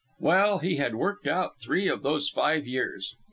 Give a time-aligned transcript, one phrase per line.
[0.19, 3.15] Well, he had worked out three of those five years.